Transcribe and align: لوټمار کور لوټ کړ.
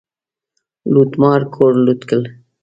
لوټمار 0.93 1.41
کور 1.55 1.73
لوټ 1.85 2.01
کړ. 2.09 2.21